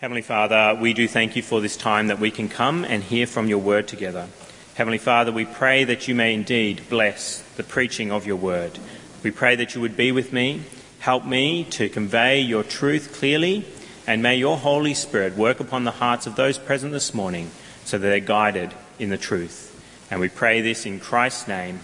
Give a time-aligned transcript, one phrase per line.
[0.00, 3.26] Heavenly Father, we do thank you for this time that we can come and hear
[3.26, 4.28] from your word together.
[4.76, 8.78] Heavenly Father, we pray that you may indeed bless the preaching of your word.
[9.24, 10.62] We pray that you would be with me,
[11.00, 13.64] help me to convey your truth clearly,
[14.06, 17.50] and may your Holy Spirit work upon the hearts of those present this morning
[17.84, 19.84] so that they're guided in the truth.
[20.12, 21.80] And we pray this in Christ's name.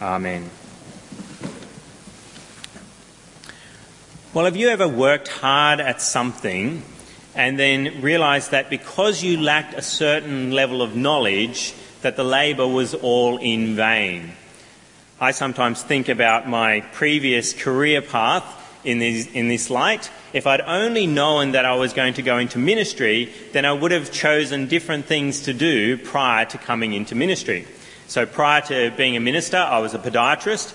[0.00, 0.48] Amen.
[4.32, 6.82] Well, have you ever worked hard at something
[7.38, 12.66] and then realized that because you lacked a certain level of knowledge, that the labour
[12.66, 14.32] was all in vain.
[15.20, 18.44] I sometimes think about my previous career path
[18.84, 20.10] in this, in this light.
[20.32, 23.92] If I'd only known that I was going to go into ministry, then I would
[23.92, 27.66] have chosen different things to do prior to coming into ministry.
[28.08, 30.72] So prior to being a minister, I was a podiatrist,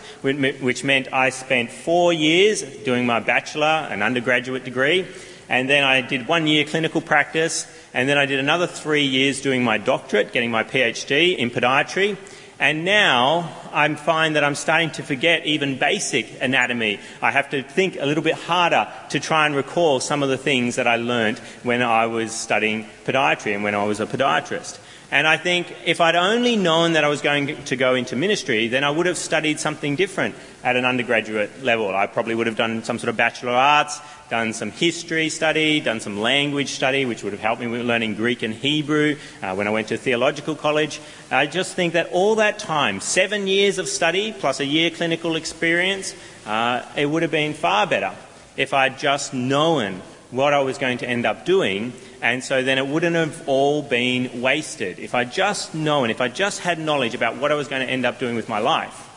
[0.62, 5.05] which meant I spent four years doing my bachelor and undergraduate degree
[5.49, 9.41] and then I did one year clinical practice, and then I did another three years
[9.41, 12.18] doing my doctorate, getting my PhD in podiatry.
[12.59, 16.99] And now I find that I'm starting to forget even basic anatomy.
[17.21, 20.37] I have to think a little bit harder to try and recall some of the
[20.37, 24.79] things that I learnt when I was studying podiatry and when I was a podiatrist.
[25.13, 28.67] And I think if I'd only known that I was going to go into ministry,
[28.67, 30.33] then I would have studied something different
[30.63, 31.95] at an undergraduate level.
[31.95, 35.81] I probably would have done some sort of Bachelor of Arts, done some history study,
[35.81, 39.53] done some language study, which would have helped me with learning Greek and Hebrew uh,
[39.53, 40.99] when I went to theological college.
[41.29, 45.35] I just think that all that time, seven years of study plus a year clinical
[45.35, 46.15] experience,
[46.47, 48.13] uh, it would have been far better
[48.57, 51.93] if I'd just known what I was going to end up doing
[52.24, 54.98] and so then it wouldn't have all been wasted.
[54.98, 57.91] If I just known, if I just had knowledge about what I was going to
[57.91, 59.10] end up doing with my life,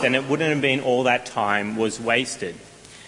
[0.00, 2.54] then it wouldn't have been all that time was wasted.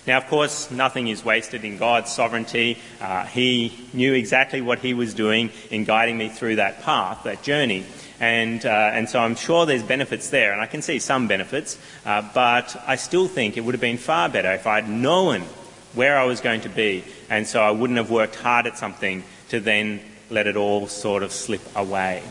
[0.08, 2.78] Now, of course, nothing is wasted in God's sovereignty.
[3.00, 7.44] Uh, he knew exactly what He was doing in guiding me through that path, that
[7.44, 7.84] journey.
[8.18, 11.78] And, uh, and so I'm sure there's benefits there, and I can see some benefits,
[12.04, 15.42] uh, but I still think it would have been far better if I'd known
[15.94, 19.22] where I was going to be, and so I wouldn't have worked hard at something
[19.54, 20.00] to then
[20.30, 22.24] let it all sort of slip away.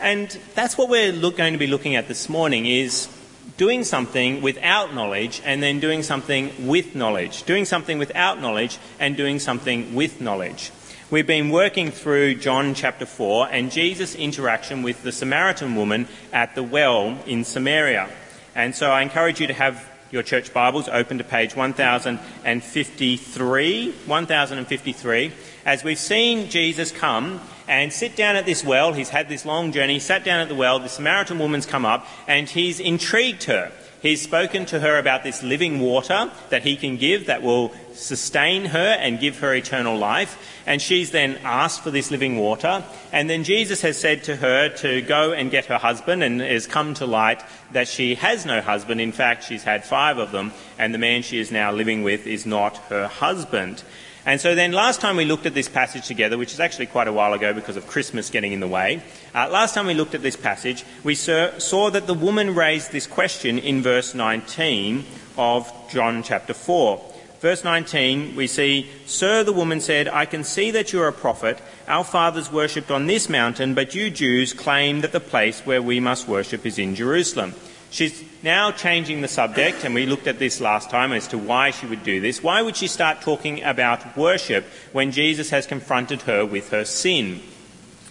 [0.00, 3.10] And that's what we're look, going to be looking at this morning is
[3.58, 7.42] doing something without knowledge and then doing something with knowledge.
[7.42, 10.72] Doing something without knowledge and doing something with knowledge.
[11.10, 16.54] We've been working through John chapter 4 and Jesus' interaction with the Samaritan woman at
[16.54, 18.08] the well in Samaria.
[18.54, 23.92] And so I encourage you to have your church Bibles open to page 1053.
[24.06, 25.32] 1053
[25.66, 29.72] as we've seen Jesus come and sit down at this well, he's had this long
[29.72, 33.72] journey, sat down at the well, the Samaritan woman's come up, and he's intrigued her.
[34.00, 38.66] He's spoken to her about this living water that he can give that will sustain
[38.66, 40.62] her and give her eternal life.
[40.66, 42.84] And she's then asked for this living water.
[43.10, 46.52] And then Jesus has said to her to go and get her husband, and it
[46.52, 49.00] has come to light that she has no husband.
[49.00, 52.28] In fact, she's had five of them, and the man she is now living with
[52.28, 53.82] is not her husband.
[54.26, 57.06] And so then last time we looked at this passage together, which is actually quite
[57.06, 59.00] a while ago because of Christmas getting in the way,
[59.32, 63.06] uh, last time we looked at this passage, we saw that the woman raised this
[63.06, 65.04] question in verse 19
[65.38, 67.12] of John chapter 4.
[67.38, 71.12] Verse 19, we see, Sir, the woman said, I can see that you are a
[71.12, 71.60] prophet.
[71.86, 76.00] Our fathers worshipped on this mountain, but you Jews claim that the place where we
[76.00, 77.54] must worship is in Jerusalem.
[77.90, 81.72] She's now changing the subject, and we looked at this last time as to why
[81.72, 82.44] she would do this.
[82.44, 87.40] Why would she start talking about worship when Jesus has confronted her with her sin?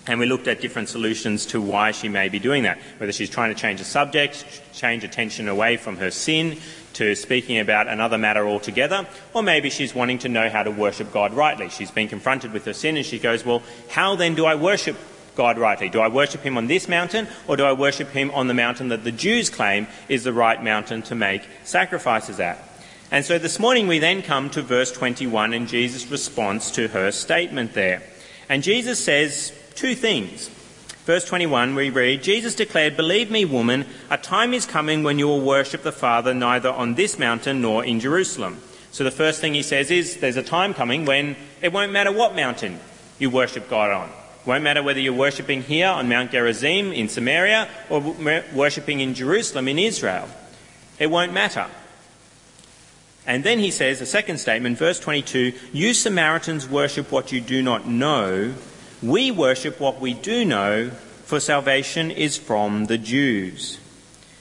[0.08, 2.78] And we looked at different solutions to why she may be doing that.
[2.98, 6.58] Whether she's trying to change the subject, change attention away from her sin
[6.94, 11.14] to speaking about another matter altogether, or maybe she's wanting to know how to worship
[11.14, 11.70] God rightly.
[11.70, 14.98] She's been confronted with her sin and she goes, Well, how then do I worship
[15.36, 15.90] God rightly?
[15.90, 18.90] Do I worship him on this mountain or do I worship him on the mountain
[18.90, 22.64] that the Jews claim is the right mountain to make sacrifices at?
[23.12, 27.12] And so this morning we then come to verse 21 and Jesus' response to her
[27.12, 28.02] statement there.
[28.50, 30.50] And Jesus says two things.
[31.06, 35.28] Verse 21, we read, Jesus declared, Believe me, woman, a time is coming when you
[35.28, 38.58] will worship the Father neither on this mountain nor in Jerusalem.
[38.92, 42.12] So the first thing he says is, there's a time coming when it won't matter
[42.12, 42.80] what mountain
[43.20, 44.10] you worship God on.
[44.46, 48.00] Won't matter whether you're worshipping here on Mount Gerizim in Samaria or
[48.54, 50.30] worshipping in Jerusalem in Israel.
[51.00, 51.68] It won't matter.
[53.26, 57.64] And then he says, a second statement, verse 22 You Samaritans worship what you do
[57.64, 58.54] not know.
[59.02, 60.92] We worship what we do know,
[61.24, 63.80] for salvation is from the Jews.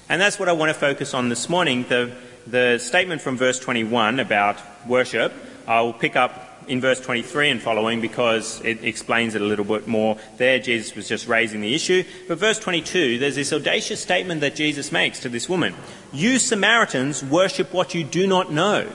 [0.08, 1.86] And that's what I want to focus on this morning.
[1.88, 2.14] The,
[2.46, 5.32] the statement from verse 21 about worship,
[5.66, 9.86] I'll pick up in verse 23 and following because it explains it a little bit
[9.86, 10.58] more there.
[10.58, 12.04] Jesus was just raising the issue.
[12.28, 15.74] But verse 22, there's this audacious statement that Jesus makes to this woman
[16.12, 18.90] You Samaritans worship what you do not know.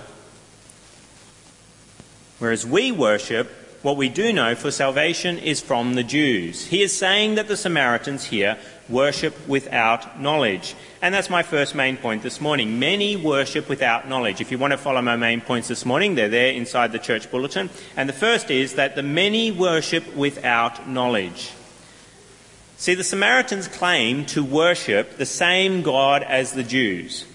[2.39, 3.49] Whereas we worship
[3.81, 6.65] what we do know for salvation is from the Jews.
[6.67, 8.57] He is saying that the Samaritans here
[8.89, 10.75] worship without knowledge.
[11.01, 12.79] And that's my first main point this morning.
[12.79, 14.41] Many worship without knowledge.
[14.41, 17.29] If you want to follow my main points this morning, they're there inside the church
[17.31, 17.69] bulletin.
[17.95, 21.51] And the first is that the many worship without knowledge.
[22.77, 27.25] See, the Samaritans claim to worship the same God as the Jews.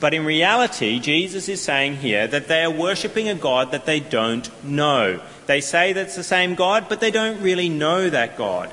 [0.00, 3.98] But in reality, Jesus is saying here that they are worshipping a God that they
[3.98, 5.20] don't know.
[5.46, 8.72] They say that's the same God, but they don't really know that God.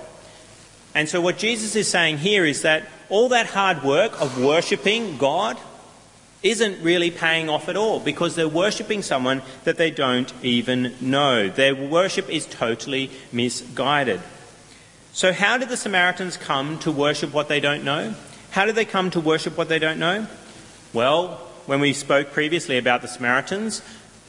[0.95, 5.17] And so what Jesus is saying here is that all that hard work of worshipping
[5.17, 5.57] God
[6.41, 11.49] isn't really paying off at all because they're worshipping someone that they don't even know.
[11.49, 14.21] Their worship is totally misguided.
[15.11, 18.15] So, how did the Samaritans come to worship what they don't know?
[18.51, 20.27] How did they come to worship what they don't know?
[20.93, 23.81] Well, when we spoke previously about the Samaritans,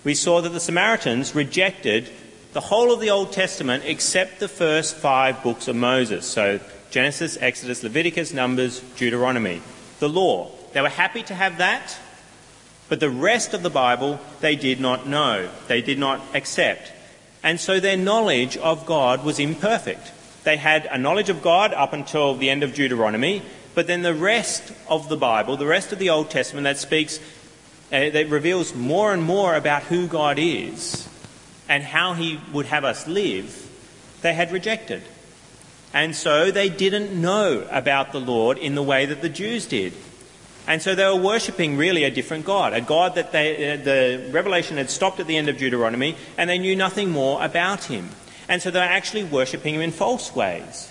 [0.02, 2.10] we saw that the Samaritans rejected
[2.52, 6.26] the whole of the Old Testament except the first five books of Moses.
[6.26, 6.60] So
[6.90, 9.60] Genesis, Exodus, Leviticus, Numbers, Deuteronomy.
[9.98, 10.50] The law.
[10.72, 11.98] They were happy to have that,
[12.88, 15.48] but the rest of the Bible they did not know.
[15.68, 16.92] They did not accept.
[17.42, 20.12] And so their knowledge of God was imperfect.
[20.44, 23.42] They had a knowledge of God up until the end of Deuteronomy,
[23.74, 27.18] but then the rest of the Bible, the rest of the Old Testament that speaks,
[27.92, 31.08] uh, that reveals more and more about who God is
[31.68, 33.70] and how He would have us live,
[34.22, 35.02] they had rejected.
[35.92, 39.94] And so they didn't know about the Lord in the way that the Jews did.
[40.66, 44.28] And so they were worshipping really a different God, a God that they, uh, the
[44.32, 48.08] revelation had stopped at the end of Deuteronomy and they knew nothing more about him.
[48.48, 50.90] And so they were actually worshipping him in false ways.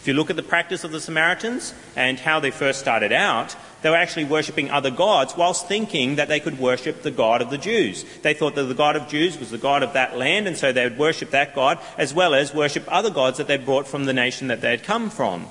[0.00, 3.54] If you look at the practice of the Samaritans and how they first started out,
[3.82, 7.50] they were actually worshipping other gods whilst thinking that they could worship the God of
[7.50, 8.04] the Jews.
[8.22, 10.72] They thought that the God of Jews was the God of that land, and so
[10.72, 14.04] they would worship that God as well as worship other gods that they'd brought from
[14.04, 15.46] the nation that they had come from.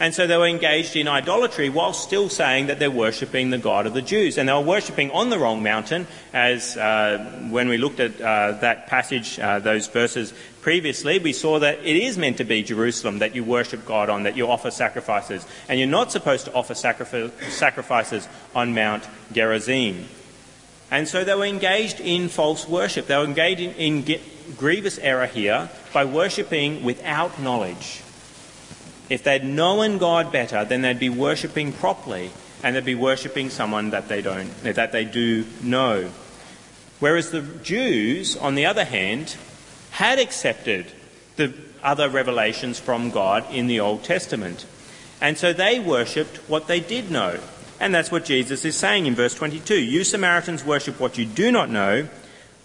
[0.00, 3.86] And so they were engaged in idolatry while still saying that they're worshipping the God
[3.86, 4.38] of the Jews.
[4.38, 7.18] And they were worshipping on the wrong mountain, as uh,
[7.50, 11.96] when we looked at uh, that passage, uh, those verses previously, we saw that it
[11.96, 15.46] is meant to be Jerusalem that you worship God on, that you offer sacrifices.
[15.68, 20.06] And you're not supposed to offer sacrifices on Mount Gerizim.
[20.90, 23.06] And so they were engaged in false worship.
[23.06, 24.20] They were engaged in, in
[24.56, 28.02] grievous error here by worshipping without knowledge.
[29.08, 32.30] If they'd known God better, then they'd be worshipping properly
[32.62, 36.10] and they'd be worshipping someone that they don't that they do know.
[37.00, 39.36] Whereas the Jews, on the other hand,
[39.90, 40.86] had accepted
[41.36, 44.66] the other revelations from God in the Old Testament.
[45.20, 47.40] And so they worshipped what they did know.
[47.78, 49.74] And that's what Jesus is saying in verse 22.
[49.74, 52.08] You Samaritans worship what you do not know.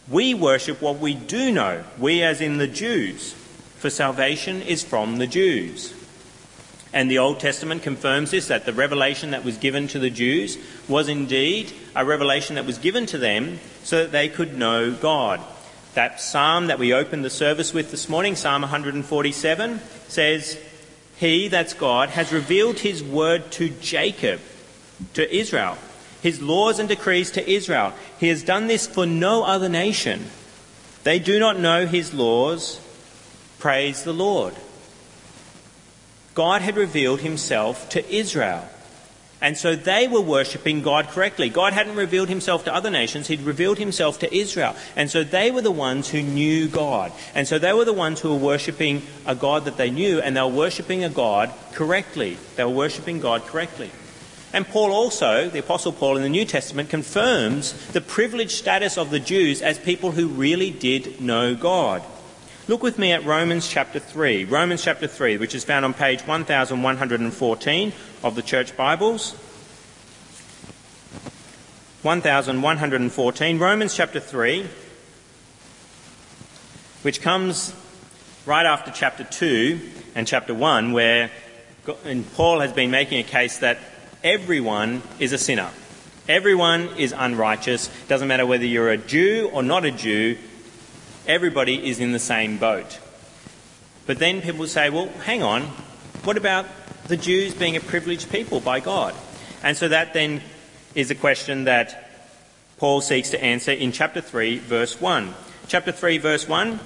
[0.09, 1.83] We worship what we do know.
[1.97, 3.33] We, as in the Jews.
[3.79, 5.93] For salvation is from the Jews.
[6.93, 10.57] And the Old Testament confirms this that the revelation that was given to the Jews
[10.87, 15.41] was indeed a revelation that was given to them so that they could know God.
[15.95, 20.59] That psalm that we opened the service with this morning, Psalm 147, says,
[21.17, 24.39] He, that's God, has revealed His word to Jacob,
[25.13, 25.77] to Israel,
[26.21, 27.93] His laws and decrees to Israel.
[28.19, 30.25] He has done this for no other nation.
[31.03, 32.79] They do not know His laws.
[33.59, 34.53] Praise the Lord.
[36.35, 38.67] God had revealed himself to Israel.
[39.41, 41.49] And so they were worshipping God correctly.
[41.49, 44.75] God hadn't revealed himself to other nations, he'd revealed himself to Israel.
[44.95, 47.11] And so they were the ones who knew God.
[47.33, 50.35] And so they were the ones who were worshipping a God that they knew, and
[50.35, 52.37] they were worshipping a God correctly.
[52.55, 53.91] They were worshipping God correctly.
[54.53, 59.09] And Paul also, the Apostle Paul in the New Testament, confirms the privileged status of
[59.09, 62.01] the Jews as people who really did know God.
[62.67, 64.45] Look with me at Romans chapter 3.
[64.45, 67.93] Romans chapter 3, which is found on page 1114
[68.23, 69.33] of the Church Bibles.
[72.01, 74.65] 1114, Romans chapter 3,
[77.03, 77.71] which comes
[78.47, 79.79] right after chapter 2
[80.15, 81.29] and chapter 1, where
[82.33, 83.77] Paul has been making a case that
[84.23, 85.69] everyone is a sinner.
[86.27, 87.91] Everyone is unrighteous.
[88.07, 90.39] Doesn't matter whether you're a Jew or not a Jew,
[91.27, 92.99] everybody is in the same boat.
[94.05, 95.63] But then people say, well, hang on,
[96.23, 96.65] what about
[97.07, 99.15] the Jews being a privileged people by God?
[99.63, 100.41] And so that then
[100.93, 102.09] is a question that
[102.77, 105.33] Paul seeks to answer in chapter 3, verse 1.
[105.67, 106.79] chapter 3, verse 1,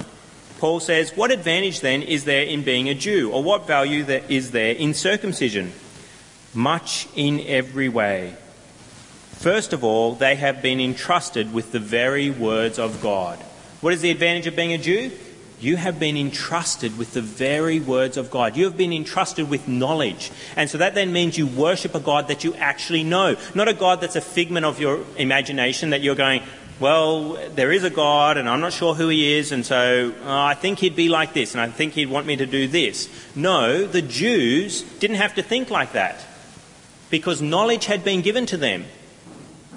[0.59, 4.51] Paul says, What advantage then is there in being a Jew, or what value is
[4.51, 5.71] there in circumcision?
[6.53, 8.35] Much in every way.
[9.37, 13.43] First of all, they have been entrusted with the very words of God.
[13.81, 15.11] What is the advantage of being a Jew?
[15.61, 18.55] You have been entrusted with the very words of God.
[18.55, 20.31] You have been entrusted with knowledge.
[20.55, 23.73] And so that then means you worship a God that you actually know, not a
[23.73, 26.43] God that's a figment of your imagination that you're going,
[26.79, 30.39] well, there is a God and I'm not sure who he is, and so oh,
[30.41, 33.09] I think he'd be like this and I think he'd want me to do this.
[33.35, 36.25] No, the Jews didn't have to think like that
[37.09, 38.85] because knowledge had been given to them.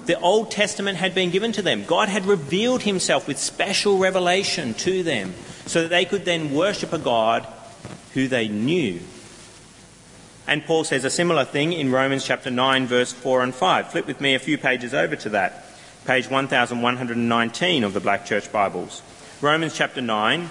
[0.05, 1.85] The Old Testament had been given to them.
[1.85, 5.33] God had revealed himself with special revelation to them
[5.65, 7.47] so that they could then worship a God
[8.13, 8.99] who they knew.
[10.45, 13.91] And Paul says a similar thing in Romans chapter 9, verse 4 and 5.
[13.91, 15.65] Flip with me a few pages over to that
[16.05, 19.01] page 1119 of the Black Church Bibles.
[19.39, 20.49] Romans chapter 9.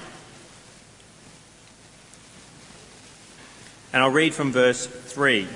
[3.92, 5.47] And I'll read from verse 3.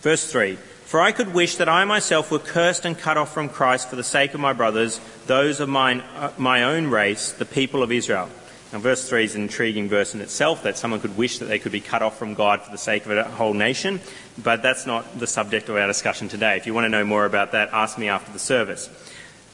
[0.00, 0.56] Verse 3
[0.86, 3.96] For I could wish that I myself were cursed and cut off from Christ for
[3.96, 7.90] the sake of my brothers, those of mine, uh, my own race, the people of
[7.90, 8.28] Israel.
[8.72, 11.58] Now, verse 3 is an intriguing verse in itself that someone could wish that they
[11.58, 13.98] could be cut off from God for the sake of a whole nation,
[14.40, 16.56] but that's not the subject of our discussion today.
[16.56, 18.88] If you want to know more about that, ask me after the service.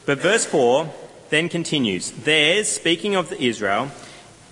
[0.05, 0.93] But verse 4
[1.31, 3.91] then continues Theirs, speaking of Israel,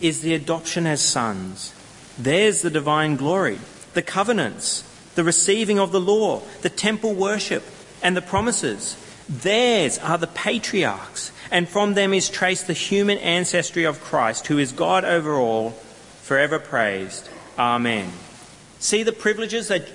[0.01, 1.75] is the adoption as sons.
[2.19, 3.59] Theirs the divine glory,
[3.93, 4.90] the covenants,
[5.21, 7.62] the receiving of the law, the temple worship,
[8.03, 8.97] and the promises.
[9.29, 14.57] Theirs are the patriarchs and from them is traced the human ancestry of Christ, who
[14.57, 15.73] is God over all,
[16.23, 17.29] forever praised.
[17.59, 18.11] Amen.
[18.79, 19.87] See the privileges that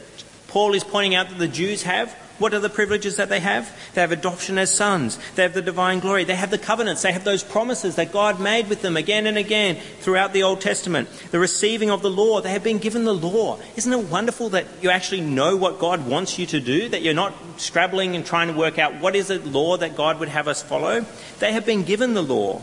[0.47, 2.15] Paul is pointing out that the Jews have?
[2.37, 3.73] What are the privileges that they have?
[3.93, 5.17] They have adoption as sons.
[5.35, 6.25] They have the divine glory.
[6.25, 7.01] They have the covenants.
[7.01, 10.59] They have those promises that God made with them again and again throughout the Old
[10.59, 11.09] Testament.
[11.31, 12.41] The receiving of the law.
[12.41, 13.59] They have been given the law.
[13.77, 16.89] Isn't it wonderful that you actually know what God wants you to do?
[16.89, 20.19] That you're not scrabbling and trying to work out what is the law that God
[20.19, 21.05] would have us follow?
[21.39, 22.61] They have been given the law.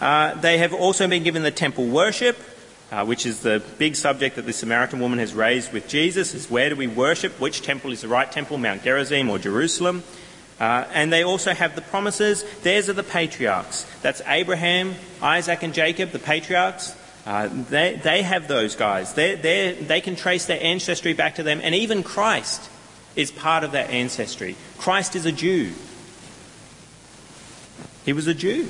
[0.00, 2.36] Uh, they have also been given the temple worship
[2.94, 6.48] uh, which is the big subject that the Samaritan woman has raised with Jesus, is
[6.48, 7.40] where do we worship?
[7.40, 10.04] Which temple is the right temple, Mount Gerizim or Jerusalem?
[10.60, 12.44] Uh, and they also have the promises.
[12.62, 13.84] Theirs are the patriarchs.
[14.02, 16.94] That's Abraham, Isaac, and Jacob, the patriarchs.
[17.26, 19.12] Uh, they, they have those guys.
[19.14, 22.70] They're, they're, they can trace their ancestry back to them, and even Christ
[23.16, 24.54] is part of that ancestry.
[24.78, 25.72] Christ is a Jew.
[28.04, 28.68] He was a Jew.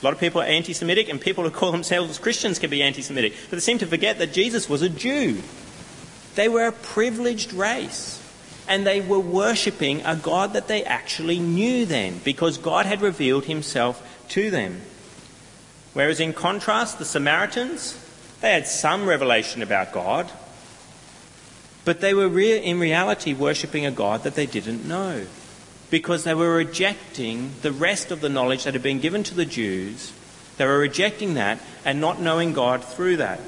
[0.00, 2.82] A lot of people are anti Semitic, and people who call themselves Christians can be
[2.82, 3.34] anti Semitic.
[3.50, 5.42] But they seem to forget that Jesus was a Jew.
[6.36, 8.16] They were a privileged race.
[8.66, 13.44] And they were worshipping a God that they actually knew then, because God had revealed
[13.44, 14.80] himself to them.
[15.92, 17.98] Whereas in contrast, the Samaritans,
[18.40, 20.30] they had some revelation about God,
[21.84, 25.26] but they were re- in reality worshipping a God that they didn't know
[25.90, 29.44] because they were rejecting the rest of the knowledge that had been given to the
[29.44, 30.12] Jews.
[30.56, 33.40] They were rejecting that and not knowing God through that.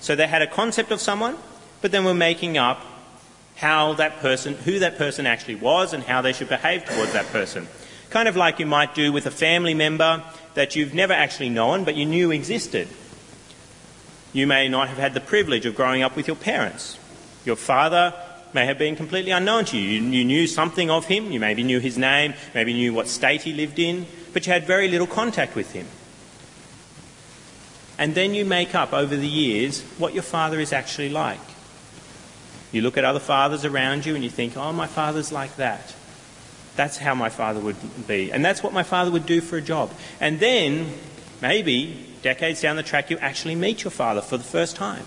[0.00, 1.36] So they had a concept of someone,
[1.80, 2.84] but then were making up
[3.56, 7.26] how that person, who that person actually was and how they should behave towards that
[7.26, 7.66] person.
[8.10, 10.22] Kind of like you might do with a family member
[10.54, 12.88] that you've never actually known but you knew existed.
[14.32, 16.96] You may not have had the privilege of growing up with your parents.
[17.44, 18.14] Your father
[18.54, 20.00] may have been completely unknown to you.
[20.00, 23.52] You knew something of him, you maybe knew his name, maybe knew what state he
[23.52, 25.86] lived in, but you had very little contact with him.
[27.98, 31.40] And then you make up over the years what your father is actually like.
[32.70, 35.94] You look at other fathers around you and you think, oh, my father's like that.
[36.76, 37.76] That's how my father would
[38.06, 38.30] be.
[38.30, 39.90] And that's what my father would do for a job.
[40.20, 40.92] And then,
[41.42, 45.02] maybe, decades down the track, you actually meet your father for the first time.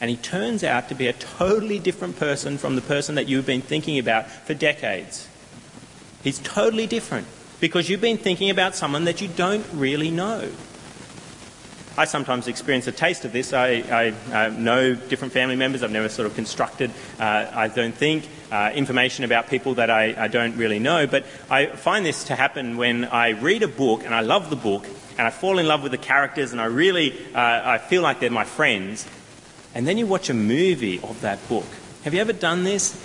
[0.00, 3.46] And he turns out to be a totally different person from the person that you've
[3.46, 5.28] been thinking about for decades.
[6.22, 7.26] He's totally different
[7.60, 10.50] because you've been thinking about someone that you don't really know.
[11.96, 13.52] I sometimes experience a taste of this.
[13.52, 15.82] I, I, I know different family members.
[15.82, 20.14] I've never sort of constructed, uh, I don't think, uh, information about people that I,
[20.16, 21.08] I don't really know.
[21.08, 24.54] But I find this to happen when I read a book and I love the
[24.54, 24.86] book
[25.18, 28.20] and I fall in love with the characters and I really uh, I feel like
[28.20, 29.04] they're my friends
[29.78, 31.64] and then you watch a movie of that book.
[32.02, 33.00] Have you ever done this?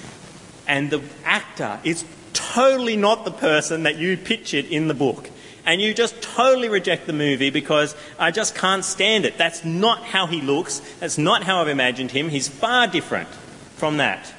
[0.68, 2.04] And the actor is
[2.34, 5.30] totally not the person that you pictured in the book.
[5.68, 9.38] And you just totally reject the movie because I just can't stand it.
[9.38, 10.80] That's not how he looks.
[11.00, 12.30] That's not how I've imagined him.
[12.30, 13.30] He's far different
[13.76, 14.34] from that.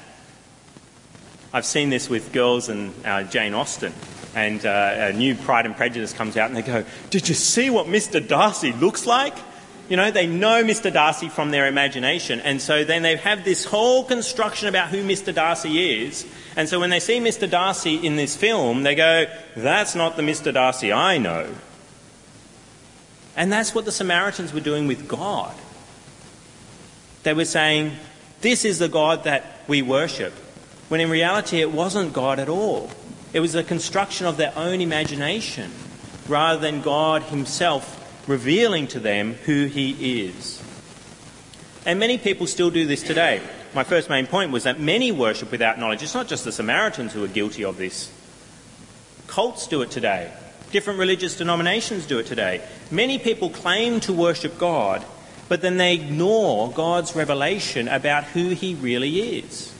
[1.53, 3.93] I've seen this with girls and uh, Jane Austen.
[4.35, 7.69] And uh, a new Pride and Prejudice comes out, and they go, Did you see
[7.69, 8.19] what Mr.
[8.27, 9.37] Darcy looks like?
[9.87, 10.91] You know, they know Mr.
[10.91, 15.33] Darcy from their imagination, and so then they have this whole construction about who Mr.
[15.33, 16.25] Darcy is.
[16.55, 17.47] And so when they see Mr.
[17.47, 19.25] Darcy in this film, they go,
[19.55, 20.51] That's not the Mr.
[20.51, 21.53] Darcy I know.
[23.37, 25.53] And that's what the Samaritans were doing with God.
[27.21, 27.91] They were saying,
[28.41, 30.33] This is the God that we worship.
[30.89, 32.89] When in reality, it wasn't God at all.
[33.33, 35.71] It was a construction of their own imagination
[36.27, 40.61] rather than God Himself revealing to them who He is.
[41.85, 43.41] And many people still do this today.
[43.73, 46.01] My first main point was that many worship without knowledge.
[46.01, 48.11] It's not just the Samaritans who are guilty of this.
[49.27, 50.31] Cults do it today.
[50.71, 52.61] Different religious denominations do it today.
[52.89, 55.05] Many people claim to worship God,
[55.47, 59.73] but then they ignore God's revelation about who He really is.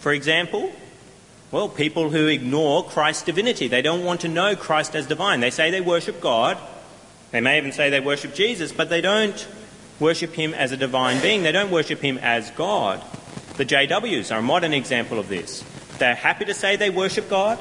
[0.00, 0.72] For example,
[1.50, 3.68] well, people who ignore Christ's divinity.
[3.68, 5.40] They don't want to know Christ as divine.
[5.40, 6.58] They say they worship God.
[7.30, 9.48] They may even say they worship Jesus, but they don't
[9.98, 11.42] worship him as a divine being.
[11.42, 13.02] They don't worship him as God.
[13.56, 15.64] The JWs are a modern example of this.
[15.98, 17.58] They're happy to say they worship God,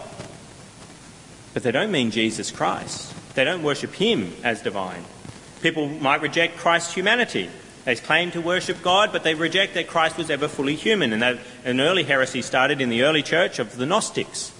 [1.54, 3.14] but they don't mean Jesus Christ.
[3.36, 5.04] They don't worship him as divine.
[5.62, 7.50] People might reject Christ's humanity.
[7.88, 11.14] They claim to worship God, but they reject that Christ was ever fully human.
[11.14, 14.52] And that, an early heresy started in the early church of the Gnostics.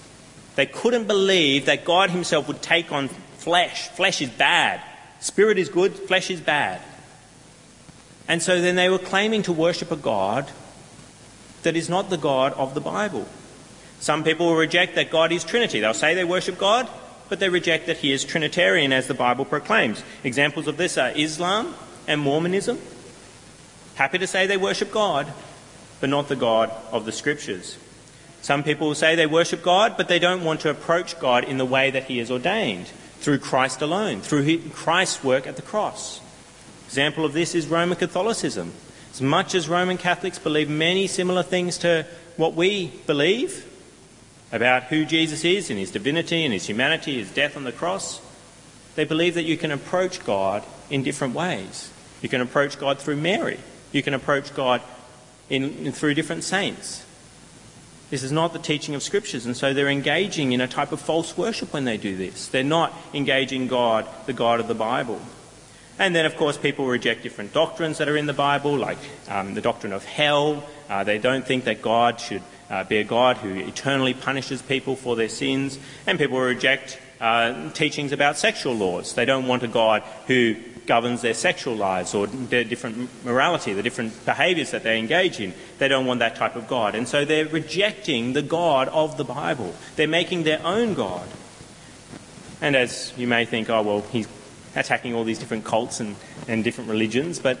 [0.56, 3.88] They couldn't believe that God Himself would take on flesh.
[3.88, 4.80] Flesh is bad.
[5.20, 6.80] Spirit is good, flesh is bad.
[8.28, 10.50] And so then they were claiming to worship a God
[11.64, 13.28] that is not the God of the Bible.
[14.00, 15.80] Some people will reject that God is Trinity.
[15.80, 16.88] They'll say they worship God,
[17.28, 20.02] but they reject that He is Trinitarian as the Bible proclaims.
[20.24, 21.74] Examples of this are Islam
[22.06, 22.78] and Mormonism.
[23.98, 25.26] Happy to say they worship God,
[25.98, 27.76] but not the God of the Scriptures.
[28.42, 31.64] Some people say they worship God, but they don't want to approach God in the
[31.64, 32.86] way that He has ordained,
[33.18, 36.20] through Christ alone, through Christ's work at the cross.
[36.86, 38.72] Example of this is Roman Catholicism.
[39.10, 43.66] As much as Roman Catholics believe many similar things to what we believe
[44.52, 48.20] about who Jesus is and his divinity and his humanity, his death on the cross,
[48.94, 51.90] they believe that you can approach God in different ways.
[52.22, 53.58] You can approach God through Mary.
[53.92, 54.82] You can approach God
[55.48, 57.04] in, in, through different saints.
[58.10, 61.00] This is not the teaching of scriptures, and so they're engaging in a type of
[61.00, 62.48] false worship when they do this.
[62.48, 65.20] They're not engaging God, the God of the Bible.
[65.98, 68.98] And then, of course, people reject different doctrines that are in the Bible, like
[69.28, 70.64] um, the doctrine of hell.
[70.88, 74.94] Uh, they don't think that God should uh, be a God who eternally punishes people
[74.94, 75.78] for their sins.
[76.06, 79.14] And people reject uh, teachings about sexual laws.
[79.14, 80.56] They don't want a God who
[80.88, 85.54] governs their sexual lives or their different morality, the different behaviours that they engage in.
[85.78, 86.96] They don't want that type of God.
[86.96, 89.74] And so they're rejecting the God of the Bible.
[89.94, 91.28] They're making their own God.
[92.60, 94.26] And as you may think, oh, well, he's
[94.74, 96.16] attacking all these different cults and,
[96.48, 97.58] and different religions, but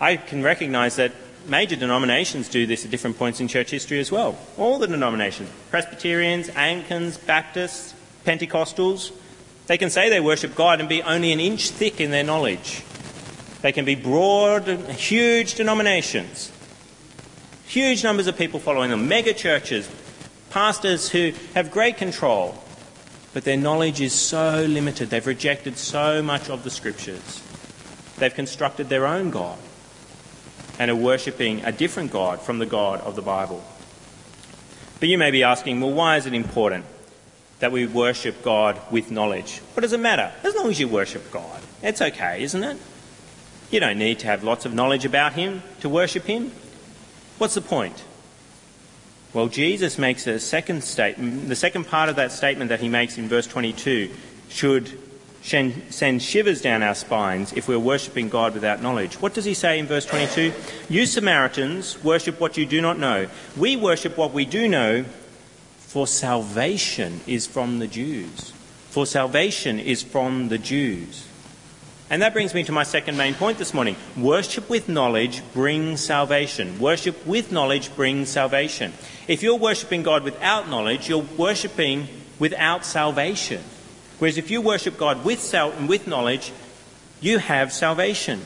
[0.00, 1.12] I can recognise that
[1.46, 4.36] major denominations do this at different points in church history as well.
[4.56, 9.12] All the denominations Presbyterians, Anglicans, Baptists, Pentecostals
[9.66, 12.82] they can say they worship God and be only an inch thick in their knowledge.
[13.62, 16.52] They can be broad, huge denominations,
[17.66, 19.88] huge numbers of people following them, mega churches,
[20.50, 22.56] pastors who have great control,
[23.34, 25.10] but their knowledge is so limited.
[25.10, 27.42] They've rejected so much of the scriptures.
[28.18, 29.58] They've constructed their own God
[30.78, 33.64] and are worshipping a different God from the God of the Bible.
[35.00, 36.84] But you may be asking, well, why is it important
[37.58, 39.58] that we worship God with knowledge.
[39.74, 40.32] What does it matter?
[40.42, 41.60] As long as you worship God.
[41.82, 42.76] It's okay, isn't it?
[43.70, 46.52] You don't need to have lots of knowledge about Him to worship Him.
[47.38, 48.04] What's the point?
[49.32, 51.48] Well, Jesus makes a second statement.
[51.48, 54.10] The second part of that statement that he makes in verse 22
[54.48, 54.98] should
[55.42, 59.20] send shivers down our spines if we're worshipping God without knowledge.
[59.20, 60.54] What does he say in verse 22?
[60.88, 63.28] You Samaritans worship what you do not know.
[63.56, 65.04] We worship what we do know,
[65.96, 68.52] for salvation is from the Jews.
[68.90, 71.26] For salvation is from the Jews.
[72.10, 73.96] And that brings me to my second main point this morning.
[74.14, 76.78] Worship with knowledge brings salvation.
[76.78, 78.92] Worship with knowledge brings salvation.
[79.26, 83.64] If you're worshipping God without knowledge, you're worshipping without salvation.
[84.18, 86.52] Whereas if you worship God with, sal- with knowledge,
[87.22, 88.42] you have salvation.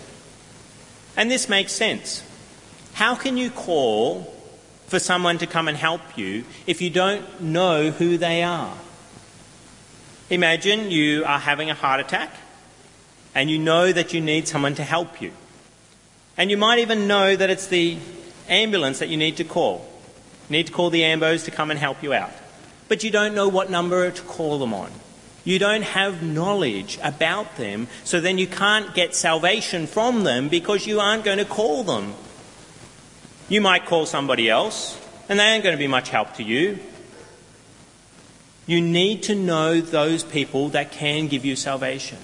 [1.17, 2.23] And this makes sense.
[2.93, 4.33] How can you call
[4.91, 8.77] for someone to come and help you if you don't know who they are.
[10.29, 12.35] Imagine you are having a heart attack
[13.33, 15.31] and you know that you need someone to help you.
[16.37, 17.99] And you might even know that it's the
[18.49, 19.89] ambulance that you need to call.
[20.49, 22.33] You need to call the Ambos to come and help you out.
[22.89, 24.91] But you don't know what number to call them on.
[25.45, 30.85] You don't have knowledge about them, so then you can't get salvation from them because
[30.85, 32.15] you aren't going to call them.
[33.51, 34.97] You might call somebody else,
[35.29, 36.79] and they aren't going to be much help to you.
[38.67, 42.19] You need to know those people that can give you salvation.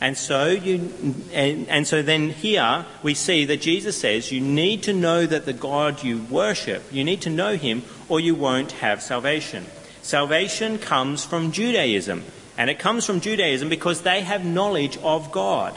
[0.00, 0.90] And so, you,
[1.32, 5.44] and, and, so then here we see that Jesus says you need to know that
[5.44, 9.66] the God you worship, you need to know him or you won't have salvation.
[10.02, 12.24] Salvation comes from Judaism.
[12.56, 15.76] And it comes from Judaism because they have knowledge of God.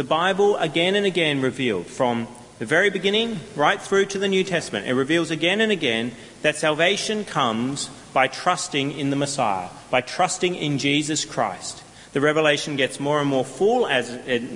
[0.00, 2.26] The Bible again and again revealed from
[2.58, 6.56] the very beginning right through to the New Testament, it reveals again and again that
[6.56, 11.82] salvation comes by trusting in the Messiah, by trusting in Jesus Christ.
[12.14, 14.08] The revelation gets more and more full as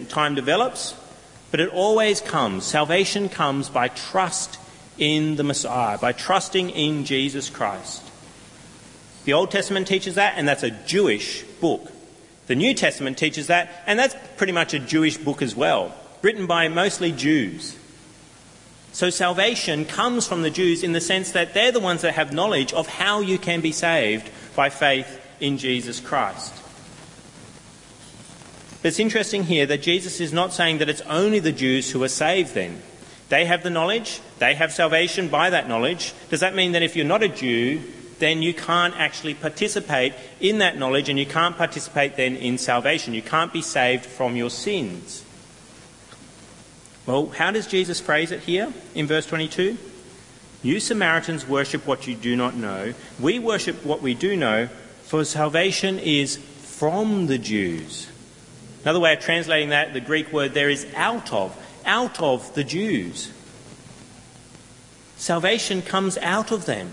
[0.08, 0.94] time develops,
[1.50, 2.64] but it always comes.
[2.64, 4.58] Salvation comes by trust
[4.96, 8.02] in the Messiah, by trusting in Jesus Christ.
[9.26, 11.92] The Old Testament teaches that, and that's a Jewish book.
[12.46, 16.46] The New Testament teaches that, and that's pretty much a Jewish book as well, written
[16.46, 17.76] by mostly Jews.
[18.92, 22.32] So salvation comes from the Jews in the sense that they're the ones that have
[22.32, 26.54] knowledge of how you can be saved by faith in Jesus Christ.
[28.82, 32.02] But it's interesting here that Jesus is not saying that it's only the Jews who
[32.04, 32.82] are saved then.
[33.30, 36.12] They have the knowledge, they have salvation by that knowledge.
[36.28, 37.82] Does that mean that if you're not a Jew,
[38.24, 43.12] then you can't actually participate in that knowledge and you can't participate then in salvation?
[43.12, 45.22] You can't be saved from your sins.
[47.04, 49.76] Well, how does Jesus phrase it here in verse 22?
[50.62, 52.94] You Samaritans worship what you do not know.
[53.20, 54.68] We worship what we do know,
[55.02, 58.08] for salvation is from the Jews.
[58.82, 62.64] Another way of translating that, the Greek word there is out of out of the
[62.64, 63.30] Jews.
[65.18, 66.90] Salvation comes out of them.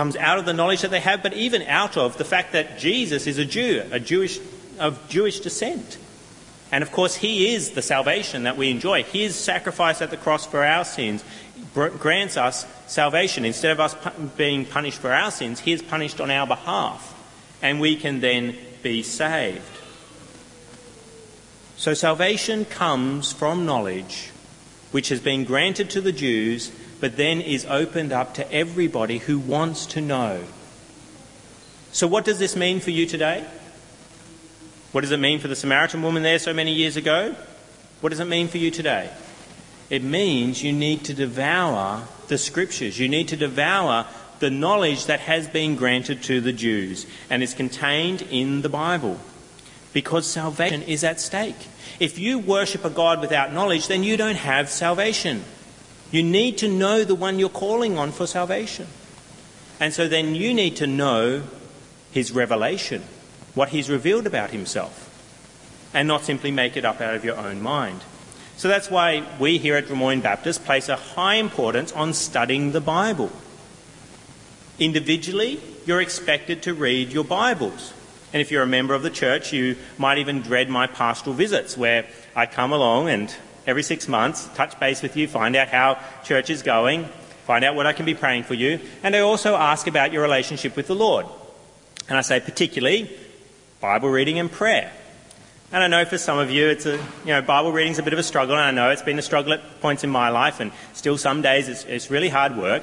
[0.00, 2.78] Comes out of the knowledge that they have, but even out of the fact that
[2.78, 4.40] Jesus is a Jew, a Jewish
[4.78, 5.98] of Jewish descent.
[6.72, 9.02] And of course, he is the salvation that we enjoy.
[9.02, 11.22] His sacrifice at the cross for our sins
[11.74, 13.44] grants us salvation.
[13.44, 13.94] Instead of us
[14.38, 17.14] being punished for our sins, he is punished on our behalf.
[17.60, 19.60] And we can then be saved.
[21.76, 24.30] So salvation comes from knowledge,
[24.92, 29.38] which has been granted to the Jews, but then is opened up to everybody who
[29.38, 30.44] wants to know.
[31.92, 33.44] So, what does this mean for you today?
[34.92, 37.34] What does it mean for the Samaritan woman there so many years ago?
[38.00, 39.10] What does it mean for you today?
[39.88, 42.98] It means you need to devour the scriptures.
[42.98, 44.06] You need to devour
[44.38, 49.18] the knowledge that has been granted to the Jews and is contained in the Bible
[49.92, 51.68] because salvation is at stake.
[51.98, 55.44] If you worship a God without knowledge, then you don't have salvation.
[56.10, 58.86] You need to know the one you're calling on for salvation.
[59.78, 61.42] And so then you need to know
[62.10, 63.02] his revelation,
[63.54, 65.08] what he's revealed about himself,
[65.94, 68.00] and not simply make it up out of your own mind.
[68.56, 72.80] So that's why we here at Drummoyne Baptist place a high importance on studying the
[72.80, 73.30] Bible.
[74.78, 77.94] Individually, you're expected to read your Bibles.
[78.32, 81.76] And if you're a member of the church, you might even dread my pastoral visits,
[81.76, 83.34] where I come along and
[83.66, 87.04] every six months touch base with you, find out how church is going,
[87.46, 90.22] find out what I can be praying for you, and I also ask about your
[90.22, 91.26] relationship with the Lord.
[92.08, 93.10] And I say particularly
[93.80, 94.92] Bible reading and prayer.
[95.72, 98.12] And I know for some of you, it's a, you know, Bible reading's a bit
[98.12, 100.58] of a struggle, and I know it's been a struggle at points in my life,
[100.58, 102.82] and still some days it's, it's really hard work.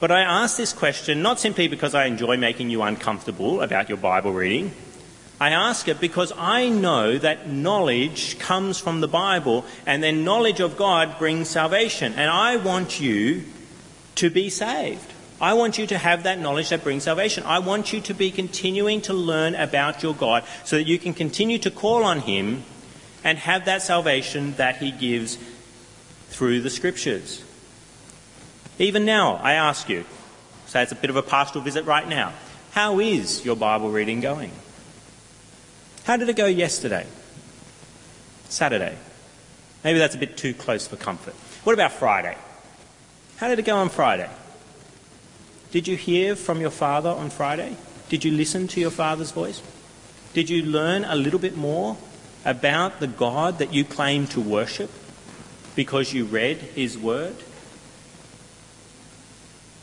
[0.00, 3.98] But I ask this question not simply because I enjoy making you uncomfortable about your
[3.98, 4.72] Bible reading.
[5.40, 10.60] I ask it because I know that knowledge comes from the Bible and then knowledge
[10.60, 12.12] of God brings salvation.
[12.12, 13.44] And I want you
[14.16, 15.10] to be saved.
[15.40, 17.44] I want you to have that knowledge that brings salvation.
[17.44, 21.14] I want you to be continuing to learn about your God so that you can
[21.14, 22.62] continue to call on Him
[23.24, 25.38] and have that salvation that He gives
[26.28, 27.42] through the Scriptures.
[28.78, 30.04] Even now, I ask you,
[30.66, 32.34] say it's a bit of a pastoral visit right now,
[32.72, 34.52] how is your Bible reading going?
[36.10, 37.06] How did it go yesterday?
[38.48, 38.96] Saturday?
[39.84, 41.34] Maybe that's a bit too close for comfort.
[41.62, 42.36] What about Friday?
[43.36, 44.28] How did it go on Friday?
[45.70, 47.76] Did you hear from your father on Friday?
[48.08, 49.62] Did you listen to your father's voice?
[50.32, 51.96] Did you learn a little bit more
[52.44, 54.90] about the God that you claim to worship
[55.76, 57.36] because you read his word?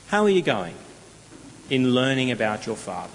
[0.07, 0.75] How are you going
[1.69, 3.13] in learning about your Father?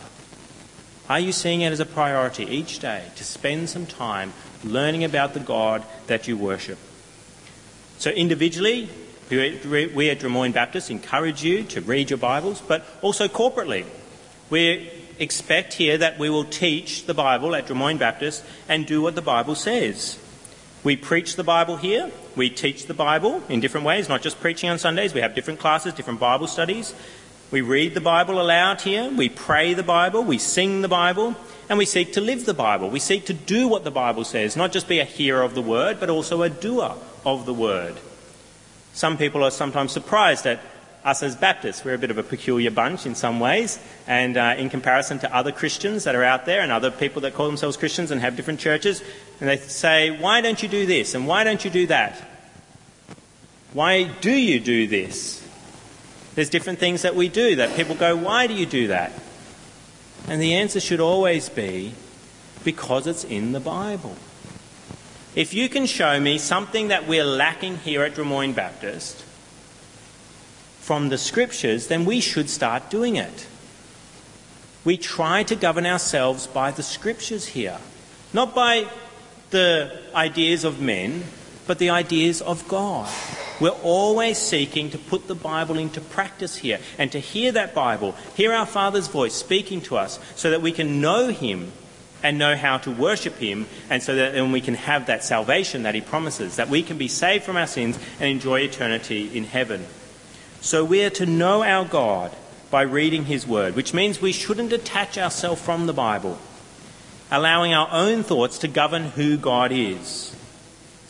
[1.12, 4.32] Are you seeing it as a priority each day to spend some time
[4.64, 6.78] learning about the God that you worship?
[7.98, 8.88] So, individually,
[9.28, 13.84] we at Drummoyne Baptist encourage you to read your Bibles, but also corporately.
[14.48, 19.14] We expect here that we will teach the Bible at Drummoyne Baptist and do what
[19.14, 20.18] the Bible says.
[20.82, 22.10] We preach the Bible here.
[22.36, 25.12] We teach the Bible in different ways, not just preaching on Sundays.
[25.12, 26.94] We have different classes, different Bible studies.
[27.52, 29.10] We read the Bible aloud here.
[29.10, 30.24] We pray the Bible.
[30.24, 31.36] We sing the Bible.
[31.68, 32.88] And we seek to live the Bible.
[32.88, 35.60] We seek to do what the Bible says, not just be a hearer of the
[35.60, 36.94] word, but also a doer
[37.26, 37.96] of the word.
[38.94, 40.60] Some people are sometimes surprised at
[41.04, 41.84] us as Baptists.
[41.84, 45.34] We're a bit of a peculiar bunch in some ways, and uh, in comparison to
[45.34, 48.34] other Christians that are out there and other people that call themselves Christians and have
[48.34, 49.02] different churches,
[49.40, 51.14] and they say, Why don't you do this?
[51.14, 52.16] and why don't you do that?
[53.74, 55.41] Why do you do this?
[56.34, 59.12] There's different things that we do that people go, Why do you do that?
[60.28, 61.94] And the answer should always be,
[62.64, 64.16] Because it's in the Bible.
[65.34, 69.24] If you can show me something that we're lacking here at Drummoyne Baptist
[70.80, 73.46] from the scriptures, then we should start doing it.
[74.84, 77.78] We try to govern ourselves by the scriptures here,
[78.32, 78.88] not by
[79.50, 81.24] the ideas of men,
[81.66, 83.10] but the ideas of God.
[83.60, 88.16] We're always seeking to put the Bible into practice here and to hear that Bible,
[88.34, 91.70] hear our Father's voice speaking to us so that we can know Him
[92.22, 95.82] and know how to worship Him, and so that then we can have that salvation
[95.82, 99.44] that He promises, that we can be saved from our sins and enjoy eternity in
[99.44, 99.84] heaven.
[100.60, 102.34] So we are to know our God
[102.70, 106.38] by reading His Word, which means we shouldn't detach ourselves from the Bible,
[107.30, 110.34] allowing our own thoughts to govern who God is.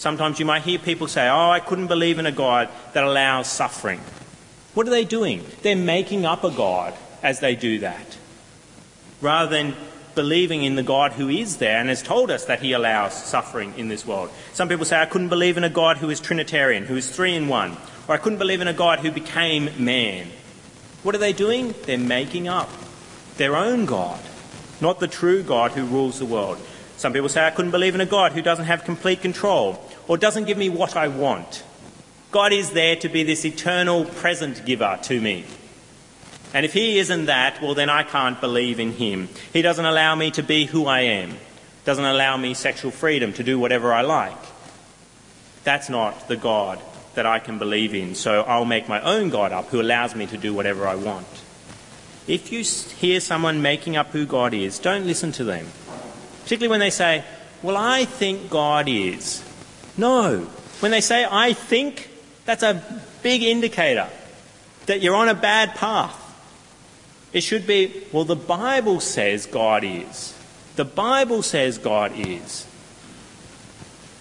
[0.02, 3.46] Sometimes you might hear people say, Oh, I couldn't believe in a God that allows
[3.46, 4.00] suffering.
[4.74, 5.44] What are they doing?
[5.62, 8.18] They're making up a God as they do that.
[9.20, 9.76] Rather than
[10.16, 13.74] believing in the God who is there and has told us that he allows suffering
[13.76, 14.30] in this world.
[14.54, 17.36] Some people say, I couldn't believe in a God who is Trinitarian, who is three
[17.36, 17.76] in one.
[18.08, 20.26] Or I couldn't believe in a God who became man.
[21.04, 21.76] What are they doing?
[21.84, 22.70] They're making up
[23.36, 24.18] their own God,
[24.80, 26.58] not the true God who rules the world.
[26.96, 30.16] Some people say, I couldn't believe in a God who doesn't have complete control or
[30.16, 31.64] doesn't give me what I want.
[32.30, 35.44] God is there to be this eternal present giver to me.
[36.54, 39.28] And if he isn't that, well, then I can't believe in him.
[39.52, 41.36] He doesn't allow me to be who I am,
[41.84, 44.36] doesn't allow me sexual freedom to do whatever I like.
[45.64, 46.80] That's not the God
[47.14, 50.26] that I can believe in, so I'll make my own God up who allows me
[50.26, 51.26] to do whatever I want.
[52.26, 55.66] If you hear someone making up who God is, don't listen to them.
[56.42, 57.24] Particularly when they say,
[57.62, 59.42] Well, I think God is.
[59.96, 60.40] No.
[60.80, 62.10] When they say, I think,
[62.44, 62.82] that's a
[63.22, 64.08] big indicator
[64.86, 66.18] that you're on a bad path.
[67.32, 70.36] It should be, well, the Bible says God is.
[70.76, 72.66] The Bible says God is.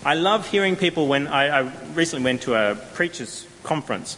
[0.04, 4.18] I love hearing people when I, I recently went to a preacher's conference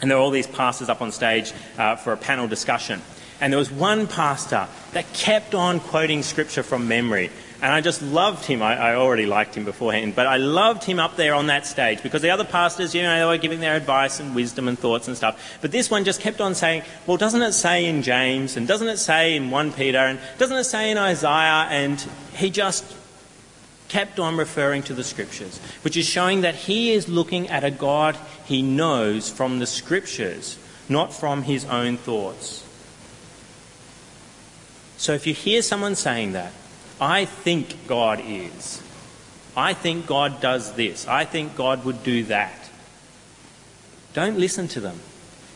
[0.00, 3.00] and there were all these pastors up on stage uh, for a panel discussion.
[3.40, 7.30] And there was one pastor that kept on quoting scripture from memory.
[7.62, 8.60] And I just loved him.
[8.60, 12.02] I, I, already liked him beforehand, but I loved him up there on that stage
[12.02, 15.06] because the other pastors, you know, they were giving their advice and wisdom and thoughts
[15.06, 15.58] and stuff.
[15.60, 18.88] But this one just kept on saying, well, doesn't it say in James and doesn't
[18.88, 21.68] it say in 1 Peter and doesn't it say in Isaiah?
[21.70, 22.84] And he just
[23.88, 27.70] kept on referring to the scriptures, which is showing that he is looking at a
[27.70, 32.66] God he knows from the scriptures, not from his own thoughts.
[34.96, 36.52] So if you hear someone saying that,
[37.02, 38.80] I think God is.
[39.56, 41.08] I think God does this.
[41.08, 42.70] I think God would do that.
[44.14, 45.00] Don't listen to them.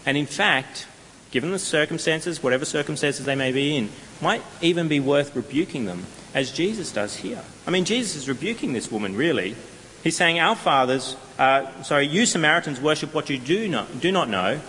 [0.04, 0.88] And in fact,
[1.30, 6.06] given the circumstances, whatever circumstances they may be in, might even be worth rebuking them,
[6.34, 7.44] as Jesus does here.
[7.64, 9.54] I mean, Jesus is rebuking this woman, really.
[10.02, 14.28] He's saying, Our fathers, uh, sorry, you Samaritans worship what you do not, do not
[14.28, 14.60] know.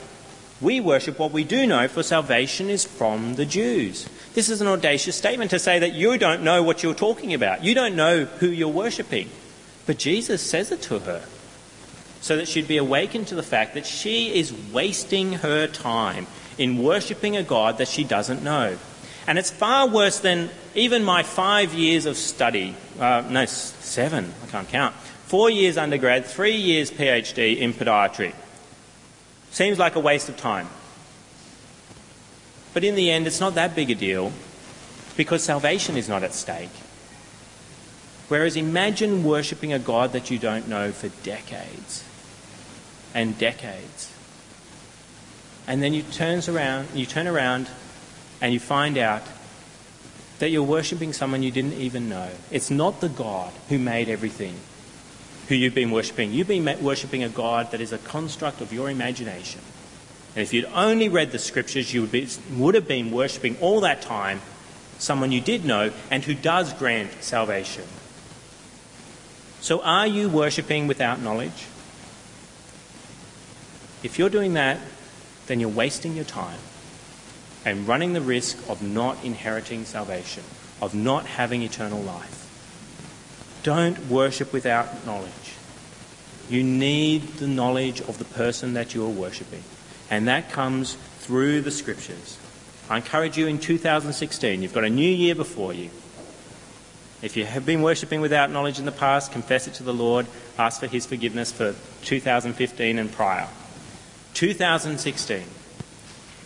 [0.61, 4.07] We worship what we do know, for salvation is from the Jews.
[4.37, 7.63] This is an audacious statement to say that you don't know what you're talking about.
[7.63, 9.31] You don't know who you're worshipping.
[9.87, 11.23] But Jesus says it to her
[12.21, 16.27] so that she'd be awakened to the fact that she is wasting her time
[16.59, 18.77] in worshipping a God that she doesn't know.
[19.25, 22.75] And it's far worse than even my five years of study.
[22.99, 24.93] Uh, no, seven, I can't count.
[25.25, 28.35] Four years undergrad, three years PhD in podiatry.
[29.49, 30.67] Seems like a waste of time.
[32.77, 34.31] But in the end, it's not that big a deal
[35.15, 36.69] because salvation is not at stake.
[38.27, 42.03] Whereas imagine worshipping a God that you don't know for decades
[43.15, 44.13] and decades.
[45.65, 47.67] And then you turns around, you turn around
[48.41, 49.23] and you find out
[50.37, 52.29] that you're worshipping someone you didn't even know.
[52.51, 54.53] It's not the God who made everything.
[55.47, 56.31] who you've been worshipping.
[56.31, 59.61] You've been worshipping a God that is a construct of your imagination.
[60.35, 63.81] And if you'd only read the scriptures, you would, be, would have been worshipping all
[63.81, 64.41] that time
[64.99, 67.83] someone you did know and who does grant salvation.
[69.61, 71.65] So, are you worshipping without knowledge?
[74.03, 74.79] If you're doing that,
[75.47, 76.59] then you're wasting your time
[77.65, 80.43] and running the risk of not inheriting salvation,
[80.81, 82.37] of not having eternal life.
[83.63, 85.55] Don't worship without knowledge.
[86.49, 89.63] You need the knowledge of the person that you are worshipping,
[90.09, 92.37] and that comes through the scriptures.
[92.89, 95.89] I encourage you in 2016, you've got a new year before you.
[97.21, 100.27] If you have been worshipping without knowledge in the past, confess it to the Lord,
[100.57, 103.47] ask for His forgiveness for 2015 and prior.
[104.35, 105.43] 2016.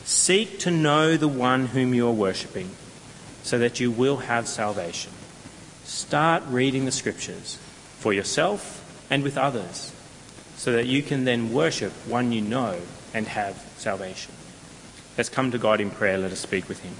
[0.05, 2.71] Seek to know the one whom you are worshipping
[3.43, 5.11] so that you will have salvation.
[5.83, 7.59] Start reading the scriptures
[7.99, 8.77] for yourself
[9.09, 9.91] and with others
[10.55, 12.79] so that you can then worship one you know
[13.13, 14.33] and have salvation.
[15.17, 16.17] Let's come to God in prayer.
[16.17, 16.93] Let us speak with Him.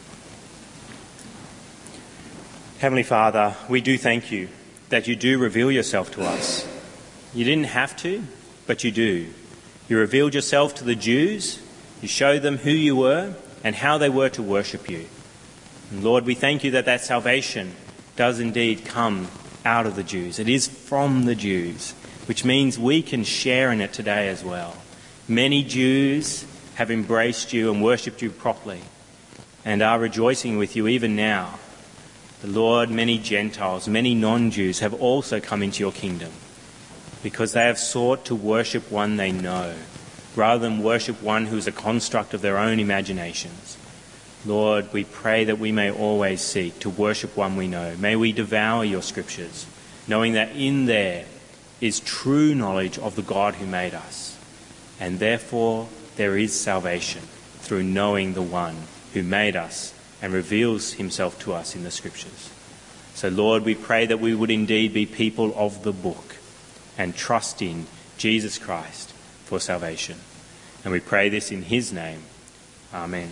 [2.80, 4.50] Heavenly Father, we do thank you
[4.90, 6.68] that you do reveal yourself to us.
[7.34, 8.24] You didn't have to,
[8.68, 9.28] but you do.
[9.88, 11.62] You revealed yourself to the Jews,
[12.02, 15.06] you showed them who you were and how they were to worship you.
[15.92, 17.74] And Lord, we thank you that that salvation
[18.16, 19.28] does indeed come
[19.66, 20.40] out of the Jews.
[20.40, 21.92] It is from the Jews,
[22.26, 24.76] which means we can share in it today as well.
[25.32, 28.82] Many Jews have embraced you and worshipped you properly
[29.64, 31.58] and are rejoicing with you even now.
[32.42, 36.34] The Lord, many Gentiles, many non Jews have also come into your kingdom
[37.24, 39.74] because they have sought to worship one they know,
[40.36, 43.78] rather than worship one who is a construct of their own imaginations.
[44.46, 47.96] Lord, we pray that we may always seek to worship one we know.
[47.96, 49.66] May we devour your scriptures,
[50.10, 51.24] knowing that in there
[51.80, 54.31] is true knowledge of the God who made us.
[55.02, 57.24] And therefore, there is salvation
[57.60, 58.78] through knowing the one
[59.14, 62.52] who made us and reveals himself to us in the scriptures.
[63.16, 66.38] So, Lord, we pray that we would indeed be people of the book
[67.00, 67.88] and trust in
[68.18, 69.12] Jesus Christ
[69.46, 70.18] for salvation.
[70.84, 72.22] And we pray this in his name.
[72.94, 73.32] Amen.